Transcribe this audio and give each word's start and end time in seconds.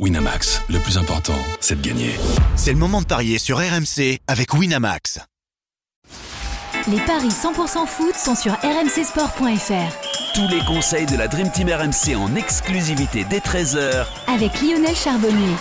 Winamax, 0.00 0.60
le 0.70 0.80
plus 0.80 0.98
important, 0.98 1.38
c'est 1.60 1.80
de 1.80 1.86
gagner. 1.86 2.10
C'est 2.56 2.72
le 2.72 2.78
moment 2.78 3.00
de 3.00 3.06
parier 3.06 3.38
sur 3.38 3.58
RMC 3.58 4.18
avec 4.26 4.52
Winamax. 4.52 5.20
Les 6.88 6.98
paris 6.98 7.28
100% 7.28 7.86
foot 7.86 8.14
sont 8.16 8.34
sur 8.34 8.54
rmcsport.fr. 8.54 10.34
Tous 10.34 10.48
les 10.48 10.64
conseils 10.64 11.06
de 11.06 11.16
la 11.16 11.28
Dream 11.28 11.48
Team 11.48 11.68
RMC 11.68 12.16
en 12.16 12.34
exclusivité 12.34 13.24
dès 13.30 13.38
13h 13.38 14.04
Avec 14.26 14.60
Lionel 14.60 14.96
Charbonnier. 14.96 15.54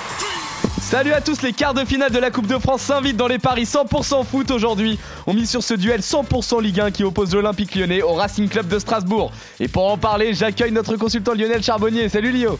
Salut 0.81 1.13
à 1.13 1.21
tous, 1.21 1.43
les 1.43 1.53
quarts 1.53 1.75
de 1.75 1.85
finale 1.85 2.11
de 2.11 2.17
la 2.17 2.31
Coupe 2.31 2.47
de 2.47 2.57
France 2.57 2.81
s'invitent 2.81 3.17
dans 3.17 3.27
les 3.27 3.37
paris 3.37 3.65
100% 3.65 4.25
foot 4.25 4.49
aujourd'hui. 4.49 4.97
On 5.27 5.35
mise 5.35 5.51
sur 5.51 5.61
ce 5.61 5.75
duel 5.75 6.01
100% 6.01 6.59
Ligue 6.59 6.79
1 6.79 6.89
qui 6.89 7.03
oppose 7.03 7.35
l'Olympique 7.35 7.75
lyonnais 7.75 8.01
au 8.01 8.13
Racing 8.13 8.49
Club 8.49 8.67
de 8.67 8.79
Strasbourg. 8.79 9.31
Et 9.59 9.67
pour 9.67 9.91
en 9.91 9.99
parler, 9.99 10.33
j'accueille 10.33 10.71
notre 10.71 10.95
consultant 10.95 11.33
Lionel 11.33 11.61
Charbonnier. 11.61 12.09
Salut 12.09 12.31
Lio 12.31 12.57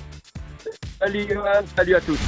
Salut 1.06 1.28
Johan, 1.30 1.66
salut 1.76 1.96
à 1.96 2.00
tous. 2.00 2.20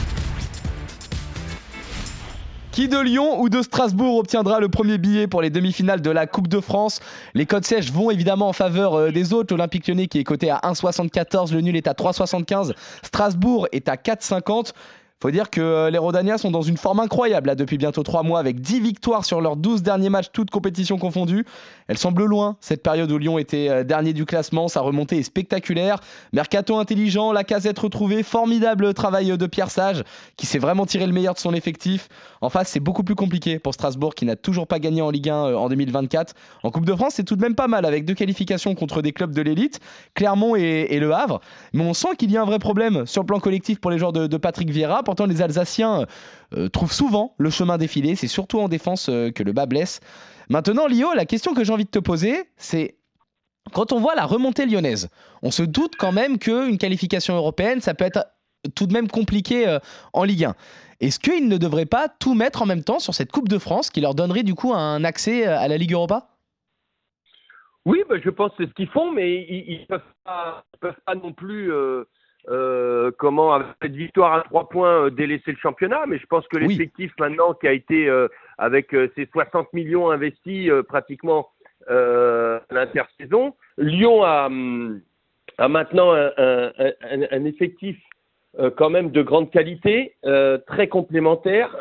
Qui 2.74 2.90
de 2.90 3.00
Lyon 3.00 3.40
ou 3.40 3.48
de 3.48 3.62
Strasbourg 3.62 4.18
obtiendra 4.18 4.60
le 4.60 4.68
premier 4.68 4.98
billet 4.98 5.28
pour 5.28 5.42
les 5.42 5.50
demi-finales 5.50 6.02
de 6.02 6.10
la 6.10 6.28
Coupe 6.28 6.50
de 6.50 6.60
France? 6.60 7.00
Les 7.36 7.46
codes 7.46 7.64
sèches 7.64 7.94
vont 7.94 8.12
évidemment 8.12 8.50
en 8.50 8.54
faveur 8.54 8.96
euh, 8.96 9.12
des 9.12 9.32
autres. 9.32 9.54
L'Olympique 9.54 9.88
lyonnais 9.88 10.08
qui 10.08 10.20
est 10.20 10.26
coté 10.26 10.50
à 10.50 10.58
1,74, 10.58 11.54
le 11.54 11.62
nul 11.62 11.78
est 11.78 11.88
à 11.88 11.94
3,75. 11.94 12.74
Strasbourg 13.02 13.70
est 13.72 13.88
à 13.88 13.96
4,50. 13.96 14.74
Faut 15.22 15.32
dire 15.32 15.50
que 15.50 15.62
euh, 15.62 15.90
les 15.90 15.98
Rodanias 15.98 16.40
sont 16.40 16.52
dans 16.52 16.62
une 16.62 16.76
forme 16.76 17.00
incroyable 17.00 17.48
là, 17.48 17.56
depuis 17.56 17.78
bientôt 17.78 18.04
3 18.04 18.24
mois 18.24 18.38
avec 18.38 18.60
10 18.60 18.82
victoires 18.82 19.24
sur 19.24 19.40
leurs 19.40 19.56
12 19.56 19.82
derniers 19.82 20.10
matchs, 20.10 20.28
toutes 20.34 20.52
compétitions 20.52 20.98
confondues. 20.98 21.46
Elle 21.88 21.98
semble 21.98 22.26
loin, 22.26 22.58
cette 22.60 22.84
période 22.84 23.10
où 23.10 23.18
Lyon 23.18 23.40
était 23.40 23.70
euh, 23.70 23.84
dernier 23.86 24.12
du 24.12 24.26
classement. 24.26 24.68
Sa 24.68 24.82
remontée 24.82 25.20
est 25.20 25.24
spectaculaire. 25.24 26.02
Mercato 26.34 26.78
intelligent, 26.78 27.32
la 27.32 27.46
casette 27.46 27.80
retrouvée, 27.80 28.24
formidable 28.24 28.94
travail 28.94 29.38
de 29.38 29.46
Pierre 29.46 29.72
Sage 29.72 30.04
qui 30.36 30.46
s'est 30.46 30.60
vraiment 30.60 30.86
tiré 30.86 31.08
le 31.08 31.14
meilleur 31.14 31.34
de 31.34 31.40
son 31.40 31.54
effectif. 31.54 32.10
En 32.42 32.50
face, 32.50 32.68
c'est 32.68 32.82
beaucoup 32.82 33.04
plus 33.04 33.16
compliqué 33.16 33.58
pour 33.58 33.74
Strasbourg 33.74 34.16
qui 34.16 34.26
n'a 34.26 34.36
toujours 34.36 34.68
pas 34.68 34.80
gagné 34.80 35.02
en 35.02 35.12
Ligue 35.12 35.30
1 35.30 35.46
euh, 35.46 35.56
en 35.56 35.70
2024. 35.70 36.34
En 36.64 36.72
Coupe 36.72 36.86
de 36.86 36.94
France, 36.94 37.14
c'est 37.16 37.24
tout 37.24 37.38
de 37.38 37.42
même 37.42 37.56
pas 37.56 37.70
mal 37.70 37.86
avec 37.86 38.04
deux 38.04 38.16
qualifications 38.16 38.76
contre 38.76 39.02
des 39.02 39.14
clubs 39.14 39.34
de 39.34 39.42
l'élite, 39.42 39.80
Clermont 40.14 40.58
et, 40.58 41.00
Le 41.00 41.14
Havre. 41.14 41.40
Mais 41.72 41.84
on 41.84 41.94
sent 41.94 42.10
qu'il 42.18 42.32
y 42.32 42.38
a 42.38 42.42
un 42.42 42.46
vrai 42.46 42.60
problème 42.60 43.06
sur 43.06 43.22
le 43.22 43.28
plan 43.28 43.40
collectif 43.40 43.80
pour 43.80 43.92
les 43.92 43.98
joueurs 43.98 44.12
de, 44.12 44.28
de 44.28 44.38
Patrick 44.38 44.70
Vieira 44.70 45.04
pourtant 45.06 45.26
les 45.26 45.42
Alsaciens 45.42 46.06
euh, 46.54 46.68
trouvent 46.68 46.92
souvent 46.92 47.34
le 47.38 47.50
chemin 47.50 47.78
défilé. 47.78 48.16
C'est 48.16 48.28
surtout 48.28 48.60
en 48.60 48.68
défense 48.68 49.08
euh, 49.10 49.32
que 49.32 49.44
le 49.44 49.54
bas 49.54 49.66
blesse. 49.66 50.02
Maintenant, 50.50 50.88
Lio, 50.88 51.14
la 51.14 51.26
question 51.26 51.54
que 51.54 51.64
j'ai 51.64 51.72
envie 51.72 51.86
de 51.86 51.90
te 51.90 52.00
poser, 52.00 52.44
c'est 52.58 52.98
quand 53.74 53.94
on 53.94 54.00
voit 54.00 54.16
la 54.16 54.26
remontée 54.26 54.66
lyonnaise, 54.66 55.10
on 55.42 55.52
se 55.52 55.64
doute 55.64 55.96
quand 55.98 56.12
même 56.12 56.38
qu'une 56.38 56.78
qualification 56.78 57.36
européenne, 57.36 57.82
ça 57.82 57.94
peut 57.94 58.06
être 58.06 58.26
tout 58.76 58.86
de 58.86 58.94
même 58.94 59.08
compliqué 59.08 59.68
euh, 59.68 59.80
en 60.14 60.24
Ligue 60.24 60.46
1. 60.46 60.56
Est-ce 61.00 61.20
qu'ils 61.20 61.48
ne 61.48 61.58
devraient 61.58 61.86
pas 61.86 62.08
tout 62.08 62.34
mettre 62.34 62.62
en 62.62 62.66
même 62.66 62.84
temps 62.84 63.00
sur 63.00 63.14
cette 63.14 63.32
Coupe 63.32 63.48
de 63.48 63.58
France 63.58 63.90
qui 63.90 64.02
leur 64.02 64.16
donnerait 64.16 64.44
du 64.44 64.56
coup 64.56 64.74
un 64.74 65.04
accès 65.04 65.46
à 65.46 65.68
la 65.68 65.78
Ligue 65.78 65.94
Europa? 65.94 66.30
Oui, 67.86 68.04
bah, 68.10 68.16
je 68.24 68.30
pense 68.30 68.52
que 68.52 68.64
c'est 68.64 68.70
ce 68.70 68.74
qu'ils 68.74 68.90
font, 68.90 69.12
mais 69.12 69.46
ils 69.48 69.86
ne 69.90 69.98
peuvent, 70.80 70.96
pas 71.06 71.16
non 71.16 71.34
plus 71.34 71.72
comment 73.18 73.54
avec 73.54 73.68
cette 73.82 73.96
victoire 73.96 74.34
à 74.34 74.42
trois 74.44 74.70
points 74.70 75.06
euh, 75.06 75.10
délaisser 75.10 75.52
le 75.52 75.58
championnat, 75.58 76.06
mais 76.08 76.18
je 76.18 76.26
pense 76.28 76.48
que 76.48 76.58
l'effectif 76.58 77.12
maintenant 77.20 77.54
qui 77.54 77.68
a 77.68 77.72
été 77.72 78.08
euh, 78.08 78.28
avec 78.58 78.96
ces 79.16 79.28
60 79.32 79.74
millions 79.74 80.12
investis 80.12 80.70
pratiquement 80.88 81.50
l'intersaison, 81.88 83.54
Lyon 83.78 84.24
a, 84.24 84.48
hum, 84.48 85.02
a 85.58 85.68
maintenant 85.68 86.14
un, 86.14 86.32
un, 86.38 86.72
un, 87.32 87.46
effectif 87.46 87.98
quand 88.78 88.90
même 88.90 89.12
de 89.12 89.22
grande 89.22 89.52
qualité, 89.52 90.16
très 90.66 90.88
complémentaire. 90.88 91.76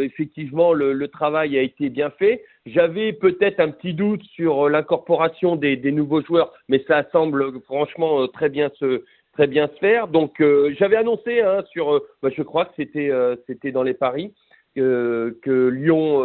effectivement, 0.00 0.72
le, 0.72 0.92
le, 0.92 1.08
travail 1.08 1.58
a 1.58 1.62
été 1.62 1.90
bien 1.90 2.10
fait. 2.10 2.44
J'avais 2.64 3.12
peut-être 3.12 3.60
un 3.60 3.70
petit 3.70 3.92
doute 3.92 4.22
sur 4.22 4.68
l'incorporation 4.68 5.56
des, 5.56 5.76
des, 5.76 5.92
nouveaux 5.92 6.22
joueurs, 6.22 6.54
mais 6.68 6.82
ça 6.86 7.04
semble 7.10 7.60
franchement 7.62 8.28
très 8.28 8.48
bien 8.48 8.70
se 8.78 9.02
très 9.32 9.46
bien 9.46 9.68
se 9.68 9.78
faire. 9.78 10.08
Donc 10.08 10.40
euh, 10.40 10.74
j'avais 10.78 10.96
annoncé 10.96 11.40
hein, 11.40 11.64
sur, 11.72 11.94
euh, 11.94 12.06
bah, 12.22 12.30
je 12.34 12.42
crois 12.42 12.66
que 12.66 12.72
c'était 12.76 13.10
euh, 13.10 13.36
c'était 13.46 13.72
dans 13.72 13.82
les 13.82 13.94
paris 13.94 14.32
que 14.74 15.68
Lyon 15.68 16.22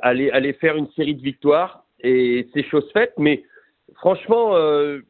allait 0.00 0.30
allait 0.30 0.54
faire 0.54 0.76
une 0.76 0.90
série 0.92 1.14
de 1.14 1.20
victoires 1.20 1.84
et 2.02 2.48
c'est 2.54 2.62
chose 2.62 2.88
faite. 2.94 3.12
Mais 3.18 3.42
franchement, 3.94 4.54
je 4.56 5.02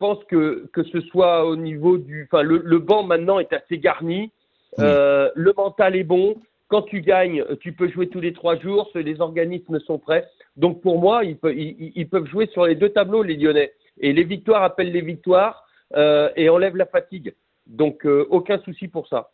pense 0.00 0.18
que 0.24 0.68
que 0.72 0.82
ce 0.82 1.00
soit 1.02 1.46
au 1.46 1.54
niveau 1.54 1.98
du, 1.98 2.24
enfin 2.24 2.42
le, 2.42 2.62
le 2.64 2.78
banc 2.80 3.04
maintenant 3.04 3.38
est 3.38 3.52
assez 3.52 3.78
garni. 3.78 4.32
le 4.76 5.52
mental 5.56 5.94
est 5.94 6.02
bon. 6.02 6.34
Quand 6.66 6.82
tu 6.82 7.00
gagnes, 7.00 7.44
tu 7.60 7.74
peux 7.74 7.88
jouer 7.88 8.08
tous 8.08 8.20
les 8.20 8.32
trois 8.32 8.56
jours. 8.56 8.90
Les 8.96 9.20
organismes 9.20 9.78
sont 9.78 10.00
prêts. 10.00 10.26
Donc 10.56 10.82
pour 10.82 10.98
moi, 10.98 11.22
ils 11.22 11.36
peuvent, 11.36 11.54
ils 11.56 12.08
peuvent 12.08 12.26
jouer 12.26 12.48
sur 12.48 12.66
les 12.66 12.74
deux 12.74 12.88
tableaux, 12.88 13.22
les 13.22 13.36
Lyonnais. 13.36 13.72
Et 14.00 14.12
les 14.12 14.24
victoires 14.24 14.64
appellent 14.64 14.90
les 14.90 15.00
victoires. 15.02 15.64
Euh, 15.94 16.30
et 16.36 16.48
enlève 16.48 16.76
la 16.76 16.86
fatigue. 16.86 17.34
Donc 17.66 18.06
euh, 18.06 18.26
aucun 18.30 18.58
souci 18.62 18.88
pour 18.88 19.06
ça. 19.08 19.30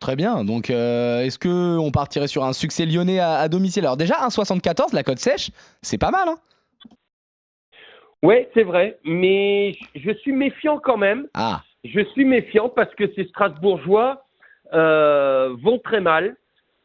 Très 0.00 0.16
bien. 0.16 0.44
Donc, 0.44 0.68
euh, 0.68 1.22
est-ce 1.22 1.38
que 1.38 1.78
on 1.78 1.90
partirait 1.90 2.26
sur 2.26 2.44
un 2.44 2.52
succès 2.52 2.84
lyonnais 2.84 3.20
à, 3.20 3.48
domicile? 3.48 3.84
Alors 3.84 3.96
déjà, 3.96 4.16
1,74, 4.16 4.94
la 4.94 5.02
cote 5.02 5.18
sèche, 5.18 5.50
c'est 5.82 5.98
pas 5.98 6.10
mal. 6.10 6.28
Hein 6.28 6.36
ouais, 8.22 8.50
c'est 8.54 8.64
vrai. 8.64 8.98
Mais 9.04 9.74
je 9.94 10.12
suis 10.14 10.32
méfiant 10.32 10.78
quand 10.78 10.98
même. 10.98 11.26
Ah. 11.32 11.62
Je 11.84 12.00
suis 12.12 12.24
méfiant 12.24 12.68
parce 12.68 12.92
que 12.96 13.04
ces 13.14 13.24
Strasbourgeois 13.26 14.24
vont 14.72 15.78
très 15.82 16.00
mal. 16.00 16.36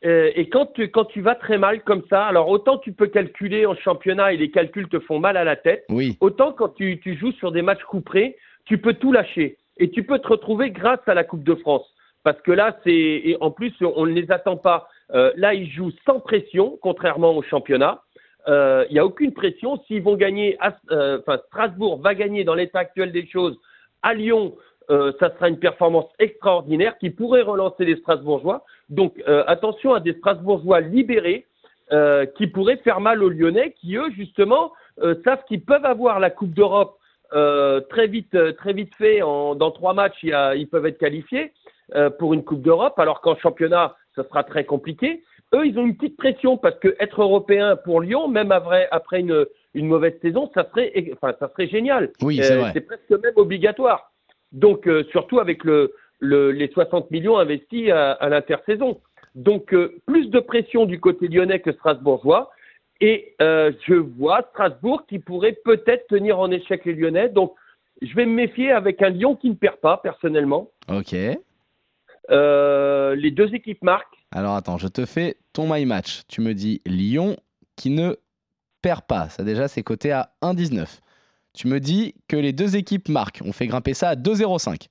et 0.04 0.48
quand 0.50 0.68
tu, 0.74 0.90
quand 0.90 1.06
tu 1.06 1.22
vas 1.22 1.36
très 1.36 1.58
mal 1.58 1.84
comme 1.84 2.04
ça, 2.10 2.26
alors 2.26 2.48
autant 2.48 2.78
tu 2.78 2.94
peux 2.94 3.08
calculer 3.08 3.66
en 3.66 3.76
championnat 3.76 4.32
et 4.34 4.38
les 4.38 4.52
calculs 4.52 4.88
te 4.88 5.00
font 5.00 5.20
mal 5.20 5.36
à 5.36 5.44
la 5.44 5.56
tête, 5.56 5.84
oui. 5.90 6.16
autant 6.22 6.54
quand 6.54 6.70
tu, 6.70 7.00
tu 7.00 7.18
joues 7.18 7.34
sur 7.34 7.52
des 7.52 7.64
matchs 7.64 7.84
couperés, 7.84 8.38
tu 8.70 8.78
peux 8.78 8.94
tout 8.94 9.12
lâcher 9.12 9.58
et 9.78 9.90
tu 9.90 10.04
peux 10.04 10.20
te 10.20 10.28
retrouver 10.28 10.70
grâce 10.70 11.00
à 11.08 11.16
la 11.16 11.24
Coupe 11.24 11.44
de 11.44 11.56
France. 11.56 11.86
Parce 12.24 12.40
que 12.42 12.52
là, 12.52 12.78
c'est 12.84 12.92
et 12.92 13.36
en 13.42 13.50
plus, 13.50 13.74
on 13.82 14.06
ne 14.06 14.12
les 14.12 14.32
attend 14.32 14.58
pas. 14.58 14.88
Euh, 15.12 15.32
là, 15.36 15.56
ils 15.56 15.70
jouent 15.72 15.92
sans 16.06 16.20
pression, 16.20 16.78
contrairement 16.82 17.36
au 17.36 17.42
championnat. 17.42 18.04
Euh, 18.48 18.86
il 18.90 18.94
n'y 18.94 19.00
a 19.00 19.06
aucune 19.06 19.34
pression. 19.34 19.82
S'ils 19.88 20.04
vont 20.04 20.16
gagner, 20.16 20.58
euh, 20.92 21.20
enfin 21.20 21.40
Strasbourg 21.48 22.00
va 22.00 22.14
gagner 22.14 22.44
dans 22.44 22.54
l'état 22.54 22.80
actuel 22.80 23.12
des 23.12 23.26
choses 23.28 23.58
à 24.04 24.14
Lyon. 24.14 24.56
ça 25.20 25.34
sera 25.34 25.50
une 25.50 25.60
performance 25.60 26.10
extraordinaire 26.20 26.98
qui 27.00 27.10
pourrait 27.10 27.42
relancer 27.42 27.86
les 27.86 27.96
Strasbourgeois. 27.98 28.64
Donc 28.90 29.22
attention 29.46 29.94
à 29.94 30.00
des 30.00 30.14
Strasbourgeois 30.14 30.80
libérés 30.80 31.46
qui 32.36 32.48
pourraient 32.48 32.78
faire 32.78 33.00
mal 33.00 33.22
aux 33.22 33.30
Lyonnais, 33.30 33.76
qui 33.80 33.98
eux 33.98 34.10
justement 34.16 34.72
savent 35.26 35.44
qu'ils 35.48 35.62
peuvent 35.62 35.86
avoir 35.86 36.20
la 36.20 36.30
Coupe 36.30 36.54
d'Europe 36.54 36.99
euh, 37.34 37.82
très 37.82 38.08
vite, 38.08 38.34
euh, 38.36 38.54
très 38.54 38.74
vite 38.74 38.94
fait, 38.96 39.22
en, 39.22 39.56
dans 39.56 39.72
trois 39.72 39.94
matchs, 39.94 40.18
il 40.24 40.30
y 40.30 40.34
a, 40.34 40.56
ils 40.56 40.68
peuvent 40.68 40.86
être 40.86 40.98
qualifiés 40.98 41.54
euh, 41.96 42.10
pour 42.10 42.34
une 42.34 42.44
Coupe 42.44 42.62
d'Europe, 42.62 42.98
alors 42.98 43.22
qu'en 43.22 43.36
championnat, 43.38 43.96
ça 44.16 44.24
sera 44.24 44.44
très 44.44 44.66
compliqué. 44.66 45.24
Eux, 45.54 45.66
ils 45.66 45.78
ont 45.78 45.86
une 45.86 45.96
petite 45.96 46.18
pression 46.18 46.58
parce 46.58 46.78
que 46.80 46.96
être 47.00 47.22
européen 47.22 47.76
pour 47.76 48.02
Lyon, 48.02 48.28
même 48.28 48.52
après, 48.52 48.88
après 48.92 49.20
une, 49.20 49.46
une 49.74 49.88
mauvaise 49.88 50.14
saison, 50.22 50.50
ça 50.54 50.68
serait, 50.70 50.94
enfin, 51.14 51.36
ça 51.40 51.50
serait 51.50 51.68
génial. 51.68 52.12
Oui, 52.22 52.40
c'est 52.42 52.58
vrai. 52.58 52.72
C'est 52.74 52.82
presque 52.82 53.10
même 53.10 53.34
obligatoire. 53.36 54.12
Donc, 54.52 54.88
surtout 55.12 55.40
avec 55.40 55.64
le, 55.64 55.94
le, 56.20 56.52
les 56.52 56.70
60 56.70 57.10
millions 57.12 57.38
investis 57.38 57.90
à, 57.92 58.12
à 58.14 58.30
l'intersaison. 58.30 59.02
Donc, 59.36 59.76
plus 60.06 60.30
de 60.30 60.40
pression 60.40 60.86
du 60.86 61.00
côté 61.00 61.28
lyonnais 61.28 61.60
que 61.60 61.72
strasbourgeois. 61.72 62.52
Et 63.02 63.36
euh, 63.42 63.72
je 63.88 63.94
vois 63.94 64.42
Strasbourg 64.52 65.06
qui 65.08 65.20
pourrait 65.20 65.58
peut-être 65.64 66.08
tenir 66.08 66.40
en 66.40 66.52
échec 66.52 66.84
les 66.86 66.94
Lyonnais. 66.94 67.30
Donc, 67.30 67.54
je 68.02 68.14
vais 68.16 68.26
me 68.26 68.34
méfier 68.34 68.72
avec 68.72 69.02
un 69.02 69.10
Lyon 69.10 69.36
qui 69.36 69.50
ne 69.50 69.56
perd 69.56 69.78
pas, 69.78 69.98
personnellement. 69.98 70.70
Ok. 70.90 71.16
Euh, 72.30 73.16
les 73.16 73.32
deux 73.32 73.54
équipes 73.54 73.84
marquent. 73.84 74.18
Alors, 74.32 74.56
attends, 74.56 74.78
je 74.78 74.88
te 74.88 75.06
fais 75.06 75.38
ton 75.54 75.74
my 75.74 75.86
match. 75.86 76.22
Tu 76.28 76.42
me 76.42 76.54
dis 76.54 76.82
Lyon 76.86 77.38
qui 77.76 77.90
ne 77.90 78.18
perd 78.82 79.02
pas. 79.04 79.30
Ça, 79.30 79.44
déjà, 79.44 79.68
c'est 79.68 79.84
coté 79.84 80.12
à 80.12 80.32
1,19. 80.42 81.00
Tu 81.54 81.68
me 81.68 81.80
dis 81.80 82.16
que 82.28 82.36
les 82.36 82.54
deux 82.54 82.76
équipes 82.76 83.10
marquent. 83.10 83.42
On 83.46 83.54
fait 83.54 83.68
grimper 83.68 83.94
ça 83.94 84.10
à 84.10 84.16
2,05. 84.16 84.88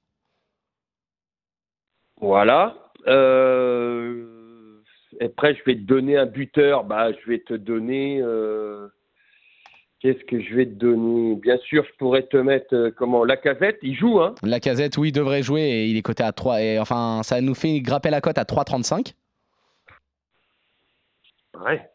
Voilà. 2.20 2.74
Euh 3.06 4.27
après, 5.28 5.54
je 5.54 5.62
vais 5.64 5.74
te 5.74 5.82
donner 5.82 6.16
un 6.16 6.26
buteur. 6.26 6.84
Bah, 6.84 7.12
je 7.12 7.30
vais 7.30 7.38
te 7.40 7.54
donner. 7.54 8.20
Euh, 8.22 8.88
qu'est-ce 10.00 10.24
que 10.24 10.40
je 10.40 10.54
vais 10.54 10.66
te 10.66 10.74
donner? 10.74 11.36
Bien 11.36 11.58
sûr, 11.58 11.84
je 11.84 11.96
pourrais 11.98 12.22
te 12.22 12.36
mettre 12.38 12.74
euh, 12.74 12.90
comment 12.96 13.24
La 13.24 13.36
casette, 13.36 13.78
il 13.82 13.94
joue, 13.94 14.20
hein? 14.20 14.34
La 14.42 14.58
casette, 14.58 14.96
oui, 14.96 15.08
il 15.08 15.12
devrait 15.12 15.42
jouer 15.42 15.62
et 15.62 15.86
il 15.86 15.96
est 15.96 16.02
coté 16.02 16.22
à 16.22 16.32
3. 16.32 16.62
Et 16.62 16.78
enfin, 16.78 17.20
ça 17.22 17.40
nous 17.40 17.54
fait 17.54 17.80
grapper 17.80 18.10
la 18.10 18.20
cote 18.20 18.38
à 18.38 18.44
3,35. 18.44 19.12
Ouais. 21.64 21.90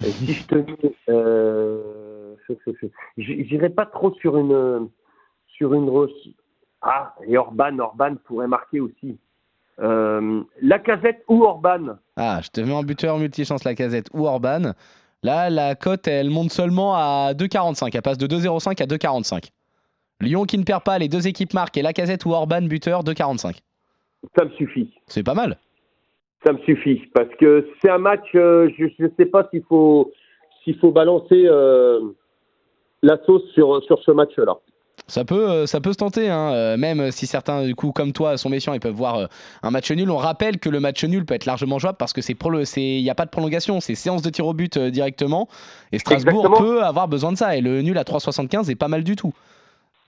si 0.00 0.32
je 0.32 0.46
te 0.46 0.54
mets. 0.56 0.94
Euh, 1.08 2.34
J'irai 3.16 3.70
pas 3.70 3.86
trop 3.86 4.12
sur 4.14 4.36
une. 4.36 4.88
Sur 5.46 5.72
une. 5.72 6.08
Ah, 6.82 7.14
et 7.26 7.38
Orban, 7.38 7.78
Orban 7.78 8.16
pourrait 8.24 8.48
marquer 8.48 8.80
aussi. 8.80 9.18
Euh, 9.80 10.42
la 10.62 10.78
casette 10.78 11.24
ou 11.28 11.44
Orban 11.44 11.96
Ah, 12.16 12.40
je 12.42 12.48
te 12.50 12.60
mets 12.60 12.72
en 12.72 12.82
buteur 12.82 13.18
multichance 13.18 13.64
la 13.64 13.74
casette 13.74 14.06
ou 14.12 14.26
Orban. 14.26 14.72
Là, 15.22 15.50
la 15.50 15.74
cote, 15.74 16.06
elle 16.06 16.30
monte 16.30 16.50
seulement 16.52 16.94
à 16.94 17.32
2,45. 17.34 17.90
Elle 17.94 18.02
passe 18.02 18.18
de 18.18 18.26
2,05 18.26 18.82
à 18.82 18.86
2,45. 18.86 19.48
Lyon 20.20 20.44
qui 20.44 20.58
ne 20.58 20.64
perd 20.64 20.84
pas, 20.84 20.98
les 20.98 21.08
deux 21.08 21.26
équipes 21.26 21.54
marquent 21.54 21.76
et 21.76 21.82
la 21.82 21.92
casette 21.92 22.24
ou 22.24 22.32
Orban 22.32 22.62
buteur 22.62 23.02
2,45. 23.02 23.56
Ça 24.38 24.44
me 24.44 24.50
suffit. 24.50 24.94
C'est 25.06 25.22
pas 25.24 25.34
mal. 25.34 25.58
Ça 26.46 26.52
me 26.52 26.58
suffit 26.58 27.02
parce 27.14 27.34
que 27.40 27.66
c'est 27.80 27.90
un 27.90 27.98
match. 27.98 28.26
euh, 28.34 28.68
je 28.78 28.84
ne 29.02 29.08
sais 29.18 29.26
pas 29.26 29.48
s'il 29.50 29.62
faut 29.64 30.12
s'il 30.62 30.78
faut 30.78 30.92
balancer 30.92 31.44
euh, 31.46 32.00
la 33.02 33.18
sauce 33.24 33.42
sur 33.54 33.82
sur 33.84 34.02
ce 34.02 34.10
match-là. 34.12 34.54
Ça 35.06 35.24
peut, 35.24 35.50
euh, 35.50 35.66
ça 35.66 35.80
peut 35.80 35.92
se 35.92 35.98
tenter, 35.98 36.30
hein, 36.30 36.52
euh, 36.52 36.76
même 36.78 37.10
si 37.10 37.26
certains, 37.26 37.64
du 37.64 37.74
coup, 37.74 37.92
comme 37.92 38.12
toi, 38.12 38.38
sont 38.38 38.48
méfiants, 38.48 38.72
ils 38.72 38.80
peuvent 38.80 38.94
voir 38.94 39.16
euh, 39.16 39.26
un 39.62 39.70
match 39.70 39.90
nul. 39.90 40.10
On 40.10 40.16
rappelle 40.16 40.58
que 40.58 40.70
le 40.70 40.80
match 40.80 41.04
nul 41.04 41.26
peut 41.26 41.34
être 41.34 41.44
largement 41.44 41.78
jouable 41.78 41.98
parce 41.98 42.14
que 42.14 42.22
c'est 42.22 42.34
il 42.76 43.02
n'y 43.02 43.10
a 43.10 43.14
pas 43.14 43.26
de 43.26 43.30
prolongation, 43.30 43.80
c'est 43.80 43.94
séance 43.94 44.22
de 44.22 44.30
tir 44.30 44.46
au 44.46 44.54
but 44.54 44.78
directement. 44.78 45.48
Et 45.92 45.98
Strasbourg 45.98 46.46
Exactement. 46.46 46.56
peut 46.56 46.82
avoir 46.82 47.08
besoin 47.08 47.32
de 47.32 47.36
ça. 47.36 47.56
Et 47.56 47.60
le 47.60 47.82
nul 47.82 47.98
à 47.98 48.02
3,75 48.02 48.70
est 48.70 48.74
pas 48.74 48.88
mal 48.88 49.04
du 49.04 49.14
tout. 49.14 49.34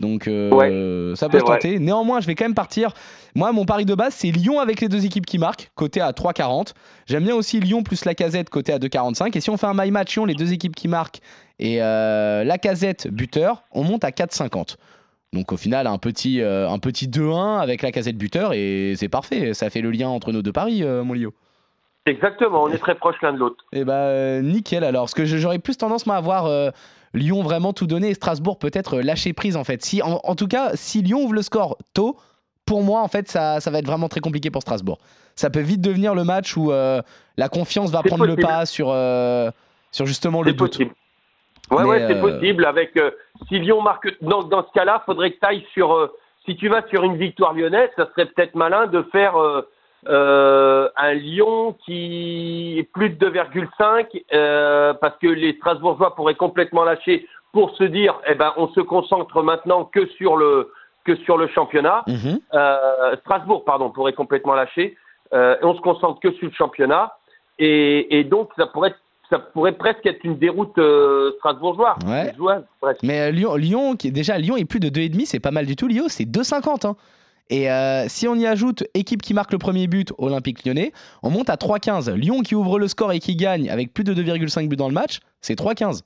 Donc 0.00 0.28
euh, 0.28 0.50
Ouais, 0.50 1.16
ça 1.16 1.28
peut 1.28 1.38
se 1.38 1.44
tenter. 1.44 1.78
Néanmoins, 1.78 2.20
je 2.20 2.26
vais 2.26 2.34
quand 2.34 2.44
même 2.44 2.54
partir. 2.54 2.92
Moi, 3.34 3.52
mon 3.52 3.64
pari 3.64 3.84
de 3.84 3.94
base, 3.94 4.14
c'est 4.14 4.30
Lyon 4.30 4.60
avec 4.60 4.80
les 4.80 4.88
deux 4.88 5.04
équipes 5.06 5.26
qui 5.26 5.38
marquent, 5.38 5.70
côté 5.74 6.00
à 6.00 6.10
3,40. 6.10 6.74
J'aime 7.06 7.24
bien 7.24 7.34
aussi 7.34 7.60
Lyon 7.60 7.82
plus 7.82 8.04
la 8.04 8.14
casette, 8.14 8.50
côté 8.50 8.72
à 8.72 8.78
2,45. 8.78 9.36
Et 9.36 9.40
si 9.40 9.50
on 9.50 9.56
fait 9.56 9.66
un 9.66 9.74
my 9.74 9.90
match 9.90 10.14
Lyon, 10.14 10.26
les 10.26 10.34
deux 10.34 10.52
équipes 10.52 10.76
qui 10.76 10.88
marquent 10.88 11.20
et 11.58 11.82
euh, 11.82 12.44
la 12.44 12.58
casette 12.58 13.08
buteur, 13.08 13.62
on 13.72 13.84
monte 13.84 14.04
à 14.04 14.10
4,50. 14.10 14.76
Donc 15.32 15.52
au 15.52 15.56
final, 15.56 15.86
un 15.86 15.98
petit, 15.98 16.40
euh, 16.40 16.68
un 16.68 16.78
petit 16.78 17.08
2-1 17.08 17.58
avec 17.58 17.82
la 17.82 17.90
casette 17.92 18.16
buteur 18.16 18.52
et 18.52 18.94
c'est 18.96 19.08
parfait. 19.08 19.54
Ça 19.54 19.70
fait 19.70 19.80
le 19.80 19.90
lien 19.90 20.08
entre 20.08 20.32
nos 20.32 20.42
deux 20.42 20.52
paris, 20.52 20.82
mon 20.84 21.14
Lio. 21.14 21.32
Exactement. 22.06 22.62
On 22.62 22.70
est 22.70 22.78
très 22.78 22.94
proches 22.94 23.20
l'un 23.20 23.32
de 23.32 23.38
l'autre. 23.38 23.64
Et 23.72 23.84
bah 23.84 23.94
euh, 23.94 24.40
nickel 24.40 24.84
alors. 24.84 25.02
Parce 25.02 25.14
que 25.14 25.24
j'aurais 25.24 25.58
plus 25.58 25.76
tendance 25.76 26.06
moi, 26.06 26.16
à 26.16 26.20
voir 26.20 26.46
euh, 26.46 26.70
Lyon 27.14 27.42
vraiment 27.42 27.72
tout 27.72 27.86
donner 27.86 28.10
et 28.10 28.14
Strasbourg 28.14 28.58
peut-être 28.58 28.98
lâcher 28.98 29.32
prise 29.32 29.56
en 29.56 29.64
fait. 29.64 29.82
Si, 29.84 30.02
en, 30.02 30.20
en 30.22 30.34
tout 30.34 30.48
cas, 30.48 30.70
si 30.74 31.02
Lyon 31.02 31.24
ouvre 31.24 31.34
le 31.34 31.42
score 31.42 31.78
tôt, 31.94 32.16
pour 32.64 32.82
moi 32.82 33.00
en 33.00 33.08
fait 33.08 33.28
ça, 33.28 33.60
ça 33.60 33.70
va 33.70 33.78
être 33.78 33.86
vraiment 33.86 34.08
très 34.08 34.20
compliqué 34.20 34.50
pour 34.50 34.62
Strasbourg. 34.62 34.98
Ça 35.34 35.50
peut 35.50 35.60
vite 35.60 35.80
devenir 35.80 36.14
le 36.14 36.24
match 36.24 36.56
où 36.56 36.72
euh, 36.72 37.02
la 37.36 37.48
confiance 37.48 37.90
va 37.90 38.02
prendre 38.02 38.26
le 38.26 38.36
pas 38.36 38.66
sur, 38.66 38.88
euh, 38.90 39.50
sur 39.92 40.06
justement 40.06 40.42
le 40.42 40.52
doute. 40.52 40.70
possible. 40.70 40.94
Ouais, 41.70 41.82
Mais, 41.82 41.88
ouais, 41.88 42.06
c'est 42.08 42.16
euh, 42.16 42.20
possible. 42.20 42.64
Avec 42.64 42.98
si 43.48 43.58
Lyon 43.58 43.82
marque 43.82 44.16
dans, 44.22 44.42
dans 44.42 44.62
ce 44.62 44.72
cas-là, 44.72 45.02
faudrait 45.04 45.32
que 45.32 45.38
tu 45.38 45.46
ailles 45.46 45.66
sur. 45.74 46.10
si 46.46 46.56
tu 46.56 46.68
vas 46.68 46.86
sur 46.88 47.02
une 47.04 47.16
victoire 47.16 47.52
lyonnaise, 47.52 47.90
ça 47.96 48.08
serait 48.12 48.26
peut-être 48.26 48.54
malin 48.54 48.86
de 48.86 49.02
faire 49.12 49.34
euh, 50.08 50.88
un 50.96 51.12
Lyon 51.14 51.76
qui 51.84 52.76
est 52.78 52.84
plus 52.92 53.10
de 53.10 53.28
2,5 53.28 54.22
euh, 54.32 54.94
parce 54.94 55.16
que 55.18 55.26
les 55.26 55.54
Strasbourgeois 55.54 56.14
pourraient 56.14 56.34
complètement 56.34 56.84
lâcher 56.84 57.26
pour 57.52 57.74
se 57.76 57.84
dire, 57.84 58.20
eh 58.28 58.34
ben, 58.34 58.52
on 58.56 58.68
se 58.68 58.80
concentre 58.80 59.42
maintenant 59.42 59.84
que 59.84 60.06
sur 60.16 60.36
le 60.36 60.70
que 61.04 61.14
sur 61.24 61.36
le 61.38 61.46
championnat. 61.48 62.02
Mhm. 62.08 62.40
Euh, 62.54 63.16
Strasbourg, 63.20 63.64
pardon, 63.64 63.90
pourrait 63.90 64.12
complètement 64.12 64.54
lâcher. 64.54 64.96
Et 65.32 65.54
on 65.62 65.74
se 65.74 65.80
concentre 65.80 66.20
que 66.20 66.32
sur 66.32 66.46
le 66.46 66.52
championnat. 66.52 67.16
Et, 67.58 68.18
et 68.18 68.24
donc, 68.24 68.50
ça 68.56 68.66
pourrait, 68.66 68.90
être- 68.90 68.98
ça 69.30 69.38
pourrait 69.38 69.72
presque 69.72 70.04
être 70.06 70.22
une 70.24 70.36
déroute 70.36 70.76
euh, 70.78 71.32
strasbourgeoise. 71.38 71.96
Ouais. 72.06 72.32
Mais 73.02 73.20
euh, 73.22 73.30
Lyon, 73.30 73.54
Lyon 73.56 73.96
qui, 73.96 74.10
déjà 74.12 74.36
Lyon 74.38 74.56
est 74.56 74.64
plus 74.64 74.78
de 74.80 74.88
2,5, 74.88 75.24
c'est 75.26 75.40
pas 75.40 75.50
mal 75.52 75.66
du 75.66 75.74
tout. 75.76 75.86
Lyon, 75.88 76.04
c'est 76.08 76.24
2,50. 76.24 76.86
Hein. 76.86 76.96
Et 77.48 77.70
euh, 77.70 78.08
si 78.08 78.26
on 78.26 78.34
y 78.34 78.46
ajoute 78.46 78.84
équipe 78.94 79.22
qui 79.22 79.34
marque 79.34 79.52
le 79.52 79.58
premier 79.58 79.86
but, 79.86 80.12
Olympique 80.18 80.64
lyonnais, 80.64 80.92
on 81.22 81.30
monte 81.30 81.48
à 81.48 81.54
3,15. 81.54 82.12
Lyon 82.12 82.40
qui 82.40 82.54
ouvre 82.54 82.78
le 82.78 82.88
score 82.88 83.12
et 83.12 83.20
qui 83.20 83.36
gagne 83.36 83.70
avec 83.70 83.94
plus 83.94 84.04
de 84.04 84.14
2,5 84.14 84.68
buts 84.68 84.76
dans 84.76 84.88
le 84.88 84.94
match, 84.94 85.20
c'est 85.40 85.58
3,15. 85.58 86.02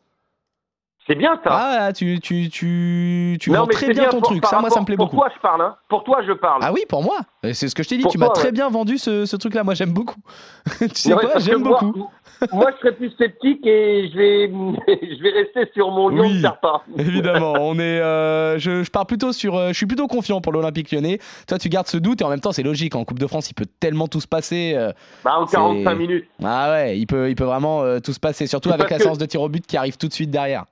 C'est 1.06 1.14
bien 1.16 1.40
ça. 1.42 1.50
Ah, 1.52 1.92
tu, 1.92 2.20
tu, 2.20 2.48
tu, 2.50 3.36
tu 3.40 3.50
Non, 3.50 3.60
vends 3.60 3.66
très 3.66 3.92
bien 3.92 4.04
ton 4.10 4.18
pour- 4.20 4.28
truc. 4.28 4.46
Ça, 4.46 4.60
moi, 4.60 4.70
ça 4.70 4.80
me 4.80 4.84
plaît 4.84 4.96
pour 4.96 5.06
beaucoup. 5.06 5.16
toi, 5.16 5.28
je 5.34 5.40
parle. 5.40 5.62
Hein. 5.62 5.76
Pour 5.88 6.04
toi, 6.04 6.20
je 6.24 6.32
parle. 6.32 6.60
Ah 6.62 6.72
oui, 6.72 6.84
pour 6.88 7.02
moi. 7.02 7.18
C'est 7.52 7.68
ce 7.68 7.74
que 7.74 7.82
je 7.82 7.88
t'ai 7.88 7.96
dit. 7.96 8.02
Pour 8.02 8.12
tu 8.12 8.18
m'as 8.18 8.28
très 8.28 8.52
bien 8.52 8.68
vendu 8.68 8.96
ce, 8.98 9.24
ce 9.26 9.34
truc-là. 9.34 9.64
Moi, 9.64 9.74
j'aime 9.74 9.92
beaucoup. 9.92 10.20
tu 10.78 10.88
sais 10.94 11.12
Ouais, 11.14 11.24
quoi 11.26 11.40
J'aime 11.40 11.62
beaucoup. 11.64 12.08
Moi, 12.52 12.70
je 12.74 12.78
serais 12.80 12.94
plus 12.96 13.10
sceptique 13.18 13.66
et 13.66 14.08
je 14.12 14.16
vais, 14.16 14.48
je 14.86 15.22
vais 15.22 15.30
rester 15.30 15.70
sur 15.74 15.90
mon 15.90 16.10
Lyon 16.10 16.24
Oui. 16.26 16.42
pas. 16.62 16.84
Évidemment, 16.96 17.54
on 17.58 17.74
est. 17.78 18.00
euh, 18.00 18.58
je, 18.58 18.82
je 18.84 18.90
pars 18.90 19.06
plutôt 19.06 19.32
sur. 19.32 19.56
euh, 19.56 19.68
je 19.68 19.74
suis 19.74 19.86
plutôt 19.86 20.06
confiant 20.06 20.40
pour 20.40 20.52
l'Olympique 20.52 20.92
Lyonnais. 20.92 21.18
Toi, 21.48 21.58
tu 21.58 21.68
gardes 21.70 21.88
ce 21.88 21.96
doute 21.96 22.20
et 22.20 22.24
en 22.24 22.28
même 22.30 22.40
temps, 22.40 22.52
c'est 22.52 22.62
logique. 22.62 22.94
En 22.94 23.04
Coupe 23.04 23.18
de 23.18 23.26
France, 23.26 23.50
il 23.50 23.54
peut 23.54 23.66
tellement 23.80 24.06
tout 24.06 24.20
se 24.20 24.28
passer. 24.28 24.74
euh, 24.76 24.92
Bah, 25.24 25.32
en 25.38 25.46
C'est- 25.46 25.56
45 25.56 25.94
minutes. 25.94 26.28
Ah 26.44 26.70
ouais, 26.70 26.98
il 26.98 27.06
peut, 27.06 27.28
il 27.30 27.34
peut 27.34 27.44
vraiment 27.44 27.82
tout 28.00 28.12
se 28.12 28.20
passer, 28.20 28.46
surtout 28.46 28.70
avec 28.70 28.88
la 28.90 28.98
que- 28.98 29.02
séance 29.02 29.18
de 29.18 29.26
tir 29.26 29.42
au 29.42 29.48
but 29.48 29.66
qui 29.66 29.76
arrive 29.76 29.96
tout 29.96 30.06
de 30.08 30.12
suite 30.12 30.30
derrière. 30.30 30.64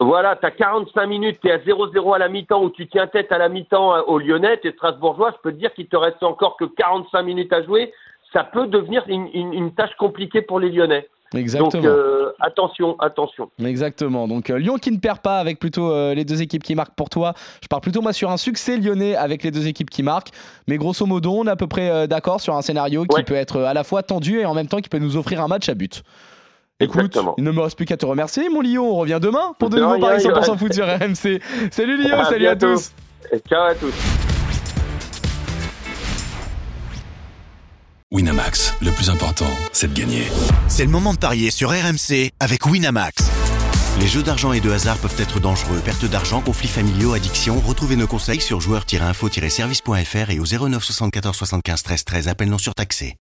Voilà, 0.00 0.36
tu 0.36 0.44
as 0.44 0.50
45 0.50 1.06
minutes, 1.06 1.38
tu 1.40 1.48
es 1.48 1.52
à 1.52 1.58
0-0 1.58 2.14
à 2.14 2.18
la 2.18 2.28
mi-temps 2.28 2.62
ou 2.62 2.70
tu 2.70 2.86
tiens 2.88 3.06
tête 3.06 3.30
à 3.30 3.38
la 3.38 3.48
mi-temps 3.48 3.94
euh, 3.94 4.00
au 4.06 4.18
Lyonnais, 4.18 4.58
tu 4.60 4.68
es 4.68 4.72
Strasbourgeois, 4.72 5.30
je 5.36 5.40
peux 5.42 5.52
te 5.52 5.58
dire 5.58 5.72
qu'il 5.72 5.86
te 5.86 5.96
reste 5.96 6.22
encore 6.22 6.56
que 6.56 6.64
45 6.64 7.22
minutes 7.22 7.52
à 7.52 7.62
jouer. 7.62 7.92
Ça 8.32 8.42
peut 8.42 8.66
devenir 8.66 9.04
une, 9.06 9.28
une- 9.32 9.52
une 9.52 9.72
tâche 9.72 9.94
compliquée 9.96 10.42
pour 10.42 10.58
les 10.58 10.70
Lyonnais. 10.70 11.06
Exactement. 11.32 11.70
Donc 11.70 11.84
euh, 11.84 12.32
attention, 12.40 12.96
attention. 13.00 13.50
Exactement. 13.64 14.26
Donc 14.28 14.50
euh, 14.50 14.58
Lyon 14.58 14.76
qui 14.78 14.90
ne 14.92 14.98
perd 14.98 15.20
pas 15.20 15.38
avec 15.38 15.58
plutôt 15.60 15.90
euh, 15.92 16.14
les 16.14 16.24
deux 16.24 16.42
équipes 16.42 16.62
qui 16.64 16.74
marquent 16.74 16.94
pour 16.96 17.08
toi. 17.08 17.34
Je 17.62 17.68
pars 17.68 17.80
plutôt 17.80 18.02
moi 18.02 18.12
sur 18.12 18.30
un 18.30 18.36
succès 18.36 18.76
lyonnais 18.76 19.14
avec 19.16 19.42
les 19.44 19.50
deux 19.52 19.66
équipes 19.68 19.90
qui 19.90 20.02
marquent. 20.02 20.30
Mais 20.68 20.76
grosso 20.76 21.06
modo, 21.06 21.32
on 21.32 21.46
est 21.46 21.50
à 21.50 21.56
peu 21.56 21.66
près 21.68 22.06
d'accord 22.08 22.40
sur 22.40 22.54
un 22.56 22.62
scénario 22.62 23.04
qui 23.04 23.16
Ouais. 23.16 23.22
peut 23.24 23.34
être 23.34 23.60
à 23.60 23.74
la 23.74 23.84
fois 23.84 24.02
tendu 24.02 24.40
et 24.40 24.44
en 24.46 24.54
même 24.54 24.66
temps 24.66 24.80
qui 24.80 24.88
peut 24.88 24.98
nous 24.98 25.16
offrir 25.16 25.40
un 25.40 25.48
match 25.48 25.68
à 25.68 25.74
but. 25.74 26.02
Écoute, 26.80 26.96
Exactement. 27.02 27.34
il 27.38 27.44
ne 27.44 27.52
me 27.52 27.60
reste 27.60 27.76
plus 27.76 27.86
qu'à 27.86 27.96
te 27.96 28.04
remercier, 28.04 28.48
mon 28.48 28.60
Lyon. 28.60 28.90
On 28.90 28.96
revient 28.96 29.20
demain 29.22 29.54
pour 29.60 29.70
de 29.70 29.78
nouveaux 29.78 29.98
paris 30.00 30.22
100% 30.22 30.44
Johan. 30.44 30.58
foot 30.58 30.72
sur 30.72 30.86
RMC. 30.86 31.40
Salut 31.70 32.02
Lyon, 32.02 32.18
À 32.18 32.24
salut 32.24 32.46
à 32.48 32.56
tous. 32.56 32.90
Et 33.32 33.38
ciao 33.48 33.62
à 33.70 33.74
tous. 33.76 33.92
Winamax, 38.10 38.74
le 38.80 38.90
plus 38.90 39.10
important, 39.10 39.46
c'est 39.72 39.92
de 39.92 39.98
gagner. 39.98 40.24
C'est 40.68 40.84
le 40.84 40.90
moment 40.90 41.14
de 41.14 41.18
parier 41.18 41.50
sur 41.50 41.70
RMC 41.70 42.30
avec 42.40 42.66
Winamax. 42.66 43.30
Les 44.00 44.08
jeux 44.08 44.22
d'argent 44.24 44.52
et 44.52 44.60
de 44.60 44.70
hasard 44.72 44.98
peuvent 44.98 45.14
être 45.20 45.38
dangereux. 45.38 45.80
Perte 45.84 46.04
d'argent, 46.06 46.40
conflits 46.40 46.68
familiaux, 46.68 47.12
addiction. 47.12 47.60
Retrouvez 47.60 47.94
nos 47.94 48.08
conseils 48.08 48.40
sur 48.40 48.60
joueurs-info-service.fr 48.60 50.30
et 50.30 50.40
au 50.40 50.44
09 50.68 50.82
74 50.82 51.36
75 51.36 51.82
13 51.84 52.04
13. 52.04 52.28
Appel 52.28 52.48
non 52.48 52.58
surtaxé. 52.58 53.12